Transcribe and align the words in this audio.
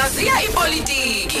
Hlaziya 0.00 0.42
ipolitiki. 0.42 1.38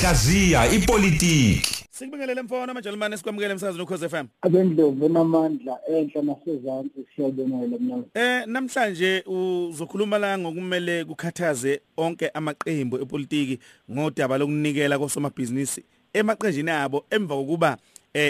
Hlaziya 0.00 0.72
ipolitiki. 0.72 1.86
Sikubingelele 1.90 2.42
mfowethu 2.42 2.70
amajalimane 2.70 3.16
sikwamukele 3.16 3.52
emsakazweni 3.52 3.84
ukhoze 3.84 4.08
FM. 4.08 4.26
abendlovu 4.42 5.04
enamandla 5.04 5.78
enhla 5.88 6.22
nasezantsi 6.22 7.06
siyabonela 7.16 7.78
mna 7.78 8.02
Eh 8.14 8.46
namhlanje 8.46 9.24
uzokhuluma 9.26 10.18
la 10.18 10.38
ngokumele 10.38 11.04
kukhathaze 11.04 11.80
onke 11.96 12.28
amaqembu 12.28 12.96
epolitiki 12.96 13.58
ngodaba 13.90 14.38
lokunikela 14.38 14.98
kosomabhizinisi 14.98 15.84
emaqenjini 16.12 16.70
abo 16.70 17.04
emva 17.10 17.34
kokuba 17.34 17.76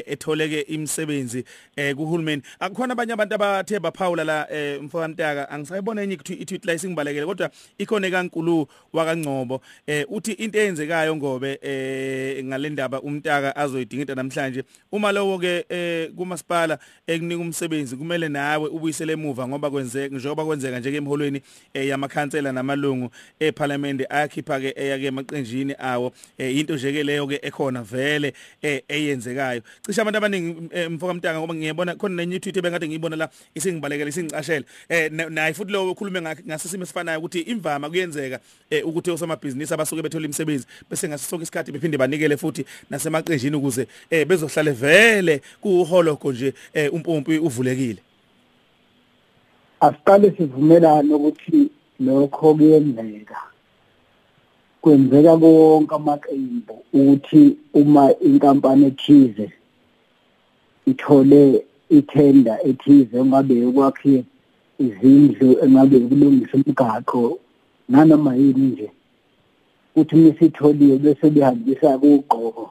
etholeke 0.06 0.60
imisebenzi 0.60 1.44
eh 1.76 1.94
kuhulumeni. 1.94 2.42
Akukhona 2.60 2.92
abanye 2.92 3.12
abantu 3.12 3.34
abathe 3.34 3.80
baphawula 3.80 4.24
la 4.24 4.46
eh 4.52 4.82
mfowethu 4.82 5.08
Ntaka 5.08 5.50
angisayibona 5.50 6.02
enye 6.02 6.14
i-tweet 6.14 6.64
la 6.64 6.74
isingibalekele 6.74 7.26
kodwa 7.26 7.50
ikhona 7.78 8.10
kaNkulu 8.10 8.66
wakangcobo 8.92 9.60
eh 9.86 10.06
uthi 10.08 10.32
into 10.32 10.58
eyenzekayo 10.58 11.16
ngobe 11.16 11.58
eh 11.62 12.44
ngalendaba 12.44 13.00
umntaka 13.00 13.56
azoyidingida 13.56 14.14
namhlanje 14.14 14.64
uma 14.92 15.12
lowo 15.12 15.38
ke 15.38 15.64
eh 15.68 16.10
kumasipala 16.16 16.78
ekunika 17.06 17.40
umsebenzi 17.40 17.96
kumele 17.96 18.28
nawe 18.28 18.68
ubuyisele 18.68 19.12
emuva 19.12 19.48
ngoba 19.48 19.70
kwenzeka 19.70 20.16
njengoba 20.16 20.44
kwenzeka 20.44 20.78
nje 20.80 20.96
emholweni 20.96 21.42
eh, 21.74 21.88
yamakhansela 21.88 22.52
namalungu 22.52 23.10
eParliament 23.40 24.02
ayakhipha 24.08 24.60
ke 24.60 24.74
eyake 24.76 25.06
emaqenjini 25.06 25.74
awo 25.78 26.12
eh, 26.38 26.56
into 26.56 26.74
nje 26.74 26.92
ke 26.92 27.02
leyo 27.02 27.26
ke 27.26 27.40
ekhona 27.42 27.82
vele 27.82 28.32
eh, 28.62 28.82
eyenzekayo. 28.88 29.62
Cishe 29.86 30.00
abantu 30.00 30.18
abaningi 30.18 30.68
eh, 30.70 30.90
mfoka 30.90 31.14
mntanga 31.14 31.38
ngoba 31.38 31.54
ngiyabona 31.54 31.94
khona 31.94 32.14
nenye 32.14 32.40
tweet 32.40 32.56
ebengade 32.56 32.88
ngiyibona 32.88 33.16
la 33.16 33.28
isingibalekela 33.54 34.10
isingicashela 34.10 34.64
eh 34.88 35.10
na- 35.12 35.30
naye 35.30 35.54
futhi 35.54 35.72
lo 35.72 35.90
ukhulume 35.90 36.20
ngakhe 36.22 36.42
ngasisimo 36.46 36.82
esifanayo 36.82 37.18
ukuthi 37.18 37.40
imvama 37.40 37.88
kuyenzeka 37.90 38.40
eh, 38.70 38.86
ukuthi 38.86 39.10
osomabhizinisi 39.10 39.74
abasuke 39.74 40.02
bethola 40.02 40.24
imisebenzi 40.24 40.66
bese 40.90 41.08
ngasonke 41.08 41.42
isikhathi 41.42 41.72
bephinde 41.72 41.98
banikele 41.98 42.36
futhi 42.36 42.64
nasemaqenjini 42.90 43.56
ukuze 43.56 43.86
eh, 44.10 44.26
bezohlale 44.26 44.70
vele 44.72 45.42
kuholoko 45.60 46.32
nje 46.32 46.54
umpompi 46.92 47.38
uvulekile. 47.38 47.98
Asiqale 49.80 50.30
sivumelane 50.36 51.14
ukuthi 51.14 51.70
lokho 52.00 52.54
kuyenzeka. 52.54 53.36
Kwenzeka 54.80 55.36
konke 55.36 55.94
amaqembu 55.94 56.84
ukuthi 56.92 57.56
uma 57.74 58.10
inkampani 58.20 58.86
ethize 58.86 59.52
ithole 60.90 61.40
ithenda 61.98 62.54
ethize 62.68 63.14
engabe 63.22 63.54
ukwakhe 63.66 64.24
izindlu 64.86 65.48
engabe 65.64 65.96
ukulungisa 66.04 66.54
umgaqo 66.56 67.38
nanoma 67.88 68.30
yini 68.40 68.66
nje. 68.70 68.88
Uthi 69.98 70.16
misitholiwe 70.22 70.96
bese 71.04 71.26
behambisa 71.34 71.98
kugqoko 71.98 72.64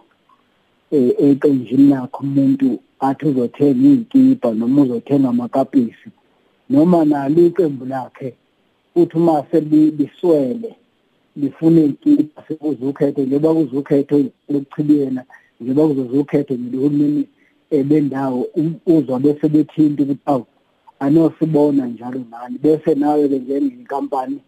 eh 0.92 1.12
eqenjini 1.20 1.90
lakho 1.92 2.24
umuntu 2.24 2.80
athi 3.00 3.26
uzothenga 3.28 3.88
izikipa 3.88 4.52
noma 4.60 4.82
uzothenga 4.82 5.30
amakapisi 5.30 6.10
noma 6.70 7.06
nalo 7.06 7.40
iqembu 7.48 7.86
lakhe 7.86 8.34
uthi 8.96 9.18
uma 9.18 9.44
selibiswele 9.52 10.76
lifune 11.36 11.86
ikipa 11.86 12.44
sekuzukhethe 12.48 13.22
njengoba 13.26 13.54
kuzukhethe 13.54 14.26
lokuchibiyena 14.50 15.24
njengoba 15.62 15.94
kuzokhethe 15.94 16.54
ngelihulumeni 16.58 17.24
ebendawo 17.24 17.37
um- 17.72 18.80
uzwa 18.86 19.20
bese 19.20 19.48
bethinta 19.50 20.04
ukuthi 20.04 20.22
awu 20.26 20.46
anosibona 21.00 21.86
njalo 21.88 22.22
nani. 22.32 22.58
Bese 22.58 22.96
nawe 22.96 23.30
ke 23.30 23.40
njengenkampani 23.40 24.40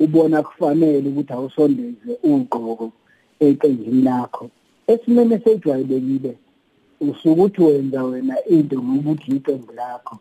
ubona 0.00 0.42
kufanele 0.42 1.08
ukuthi 1.08 1.32
awusondeze 1.32 2.12
ugqoko 2.22 2.92
eqenjini 3.40 4.02
lakho. 4.02 4.50
Esimene 4.86 5.38
sejwayelekile 5.44 6.36
usukuthi 7.00 7.62
wenza 7.62 8.04
wena 8.04 8.44
into 8.44 8.82
ngokuthi 8.82 9.30
iqembu 9.36 9.72
lakho 9.72 10.18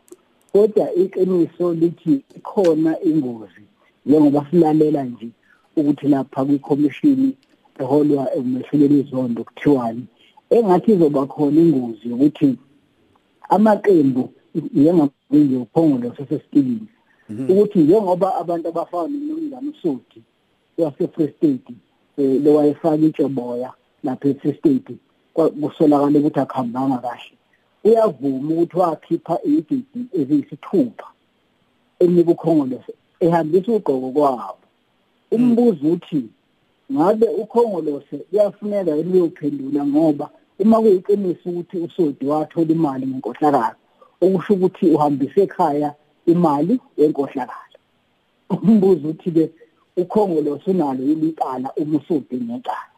kodwa 0.52 0.94
iqiniso 0.94 1.74
lithi 1.74 2.14
ikhona 2.38 3.02
ingozi 3.04 3.64
njengoba 4.06 4.46
silalela 4.50 5.04
nje 5.04 5.30
ukuthi 5.78 6.08
lapha 6.08 6.46
kwikhomishini 6.46 7.34
eholwa 7.80 8.36
emehluleli 8.36 9.00
izondo 9.00 9.44
kuthiwani 9.44 10.04
engathi 10.50 10.92
izoba 10.92 11.26
khona 11.26 11.62
ingozi 11.62 12.10
yokuthi 12.10 12.58
amaqembu 13.50 14.30
njengamanje 14.56 15.58
uphongolo 15.58 16.16
sesestilini 16.18 16.88
ukuthi 17.50 17.80
njengoba 17.80 18.36
abantu 18.36 18.68
abafana 18.68 19.08
nomnumzana 19.10 19.70
uSudi 19.72 20.22
wase-Free 20.78 21.34
State 21.38 21.74
eh 22.18 22.42
lowayefaka 22.44 22.96
itshoboya 23.06 23.74
lapha 24.04 24.30
e-Free 24.30 24.54
State 24.54 24.92
kwa- 25.34 25.50
kusolakala 25.50 26.20
ukuthi 26.20 26.40
akuhambanga 26.40 26.98
kahle. 26.98 27.34
Uyavuma 27.84 28.54
ukuthi 28.54 28.78
wakhipha 28.78 29.40
igidi 29.44 30.02
eziyisithupha 30.14 31.08
enika 32.00 32.32
ukhongolose 32.32 32.94
ehambisa 33.20 33.72
ugqoko 33.72 34.12
kwabo. 34.12 34.58
Umbuzo 35.32 35.88
uthi 35.92 36.24
ngabe 36.92 37.28
ukhongolose 37.28 38.18
kuyafuneka 38.18 38.96
yini 38.96 39.14
uyophendula 39.14 39.86
ngoba 39.86 40.30
uma 40.60 40.82
kuyiqiniso 40.82 41.50
ukuthi 41.50 41.78
usodi 41.78 42.26
wathola 42.26 42.72
imali 42.72 43.08
ngenkohlakalo 43.08 43.76
okusho 44.22 44.54
ukuthi 44.54 44.86
uhambise 44.96 45.42
ekhaya 45.42 45.94
imali 46.26 46.80
yenkohlakalo. 46.98 47.78
Umbuzo 48.50 49.08
uthi 49.10 49.32
ke 49.32 49.50
ukhongolose 49.98 50.72
unalo 50.72 51.04
ilicala 51.04 51.70
uma 51.78 51.98
usodi 51.98 52.36
ngecala 52.36 52.90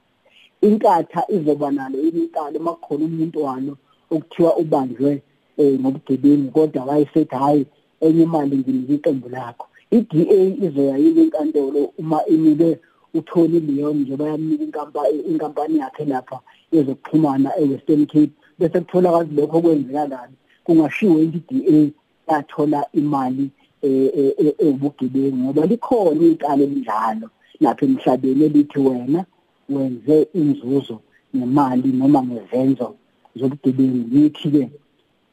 inkatha 0.62 1.22
izoba 1.30 1.72
nalo 1.72 1.98
ilicala 2.00 2.60
uma 2.60 2.74
kukhona 2.74 3.06
umuntu 3.06 3.44
walo 3.44 3.78
okuthiwa 4.12 4.58
ubanjwe 4.58 5.22
eh 5.58 5.80
ngobugebengu 5.80 6.52
kodwa 6.52 6.86
wayesethi 6.86 7.36
hayi 7.36 7.66
enye 8.02 8.24
imali 8.24 8.58
nginika 8.58 8.94
iqembu 8.94 9.30
lakho. 9.30 9.66
i-DA 9.92 10.40
izoya 10.66 10.98
yini 10.98 11.24
inkantolo 11.24 11.94
uma 11.98 12.26
inike 12.26 12.80
uTony 13.14 13.60
Leon 13.60 13.98
njengoba 13.98 14.30
yamnika 14.30 14.64
inkampani 14.64 15.20
inkampani 15.20 15.80
yakhe 15.80 16.06
lapha 16.06 16.40
yezokuxhumana 16.72 17.50
eWestern 17.60 18.06
Cape. 18.06 18.32
Bese 18.60 18.80
kutholakala 18.80 19.30
lokho 19.36 19.62
kwenzeka 19.62 20.08
kabi 20.08 20.34
kungashiwo 20.64 21.20
i-DA 21.20 21.92
yathola 22.28 22.86
imali 22.94 23.50
eh, 23.82 24.12
eh, 24.16 24.34
eh, 24.38 24.54
ebugebengu 24.60 25.38
ngoba 25.38 25.66
likhona 25.66 26.26
icala 26.26 26.64
elinjalo 26.64 27.30
lapha 27.60 27.86
emhlabeni 27.86 28.46
elithi 28.46 28.80
wena 28.80 29.26
wenze 29.70 30.28
inzuzo 30.34 31.00
nemali 31.34 31.92
noma 31.92 32.24
ngezenzo 32.24 32.96
zobugebengu. 33.36 34.18
Yithi 34.18 34.50
ke 34.52 34.70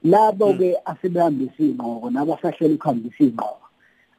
labo 0.04 0.54
ke 0.54 0.76
asebehambisa 0.84 1.62
ingqoko 1.62 2.10
nabasahlela 2.10 2.74
ukuhambisa 2.74 3.24
ingqoko 3.24 3.66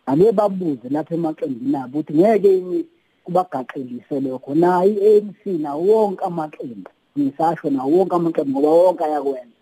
ake 0.05 0.31
babuze 0.31 0.89
lapha 0.89 1.15
emaqembini 1.15 1.75
abo 1.75 1.99
ukuthi 1.99 2.13
ngeke 2.13 2.85
yini 3.29 3.35
kubagaxelise 3.35 4.19
lokho 4.19 4.55
nayi 4.55 4.93
i-ANC 4.93 5.61
nawo 5.61 5.81
wonke 5.81 6.25
amaqembu 6.25 6.89
ngisasho 7.17 7.69
nawo 7.69 7.97
wonke 7.97 8.15
amaqembu 8.15 8.59
ngoba 8.59 8.69
wonke 8.69 9.03
ayakwenza. 9.03 9.57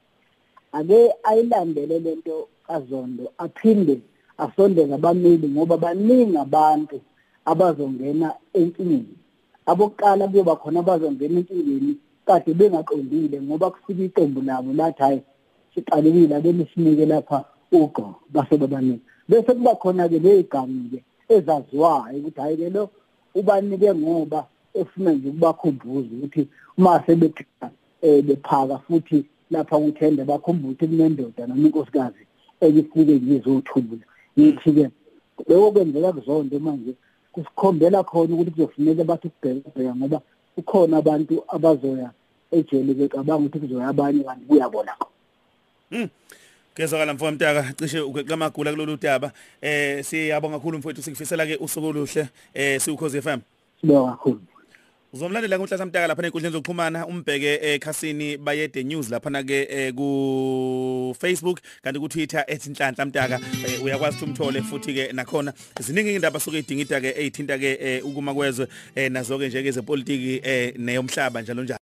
Ake 0.72 1.13
ayilandele 1.23 2.00
lento 2.00 2.47
kaZondo 2.67 3.31
aphinde 3.38 4.01
asondeze 4.38 4.94
abameli 4.94 5.47
ngoba 5.50 5.78
baningi 5.78 6.38
abantu 6.38 7.01
abazongena 7.45 8.33
enkingeni 8.53 9.16
abokuqala 9.66 10.28
kuyoba 10.28 10.55
khona 10.55 10.79
abazongena 10.79 11.39
enkingeni 11.39 11.97
kade 12.25 12.53
bengaqondile 12.53 13.41
ngoba 13.41 13.72
kufika 13.72 14.03
iqembu 14.03 14.41
labo 14.41 14.73
lathi 14.73 15.01
hayi 15.01 15.22
siqalekile 15.73 16.35
ake 16.35 16.51
lisinike 16.51 17.05
lapha 17.05 17.45
uqo 17.72 18.16
base 18.29 18.57
babaningi 18.57 19.01
bese 19.29 19.53
kuba 19.53 19.75
khona 19.75 20.09
ke 20.09 20.19
leyigami 20.19 20.89
ke 20.91 20.99
ezaziwayo 21.29 22.17
ukuthi 22.19 22.41
hayi 22.41 22.58
ke 22.58 22.70
lo 22.70 22.90
ubanike 23.39 23.89
ngoba 23.95 24.39
efuna 24.79 25.11
nje 25.11 25.28
ukubakhumbuza 25.29 26.09
ukuthi 26.16 26.41
uma 26.78 27.03
sebephika 27.05 27.67
eh 28.01 28.23
bephaka 28.25 28.78
futhi 28.85 29.25
lapha 29.51 29.78
kuthende 29.79 30.23
bakhumbuze 30.23 30.73
ukuthi 30.73 30.87
kunendoda 30.87 31.47
noma 31.47 31.66
inkosikazi 31.67 32.23
ekufike 32.66 33.16
ngizothula 33.25 34.05
yithi 34.37 34.72
ke 34.75 34.85
lokho 35.49 35.72
kwenzeka 35.72 36.13
kuzondo 36.13 36.59
manje 36.59 36.93
kusikhombela 37.34 38.03
khona 38.03 38.34
ukuthi 38.34 38.51
kuzofuneka 38.51 39.03
bathi 39.03 39.28
kubhekabheka 39.29 39.95
ngoba 39.95 40.22
kukhona 40.55 40.97
abantu 40.97 41.34
abazoya 41.55 42.09
ejele 42.51 42.93
becabanga 42.93 43.45
ukuthi 43.45 43.59
kuzoya 43.59 43.87
abanye 43.87 44.23
kanti 44.28 44.45
kuyabona 44.49 44.93
khona 44.99 46.09
Kezwakala 46.78 47.14
mfowethu 47.14 47.35
Mtaka 47.35 47.74
cishe 47.74 48.00
ukweqamagula 48.00 48.72
kulolu 48.72 48.97
daba. 48.97 49.32
Eh 49.62 50.03
siyabonga 50.06 50.58
kakhulu 50.58 50.78
mfowethu 50.78 51.02
sikufisela 51.02 51.46
ke 51.46 51.58
usuku 51.58 51.88
oluhle 51.88 52.28
eh 52.53 52.82
siukhoze 52.82 53.22
FM 53.22 53.40
sibonga 53.82 54.12
kakhulu. 54.12 54.41
Uzomlandela 55.14 55.58
kuNhlasa 55.58 55.85
Mtaka 55.85 56.08
lapha 56.08 56.26
enkundleni 56.26 56.53
zokuxhumana 56.53 57.08
umbheke 57.08 57.59
ekhasini 57.64 58.38
bayede 58.38 58.84
news 58.84 59.09
lapha 59.09 59.29
na 59.29 59.44
ke 59.44 59.91
ku 59.96 61.16
Facebook 61.20 61.59
kanti 61.82 62.00
ku 62.00 62.08
Twitter 62.09 62.46
@nhlanhla 62.46 63.06
mtaka. 63.06 63.40
Eh, 63.66 63.84
uyakwazi 63.84 64.26
umthole 64.26 64.62
futhi 64.62 64.94
ke 64.94 65.14
nakhona. 65.14 65.53
Ziningi 65.80 66.16
indaba 66.16 66.40
soke 66.40 66.59
idingida 66.59 67.02
ke 67.02 67.09
ezithinta 67.18 67.58
ke 67.58 68.02
ukuma 68.03 68.34
kwezwe 68.34 68.68
eh, 68.96 69.12
nazo 69.12 69.40
ke 69.40 69.47
njeke 69.47 69.72
zepolitiki 69.72 70.41
neyomhlaba 70.78 71.41
njalo 71.41 71.64
njalo 71.64 71.76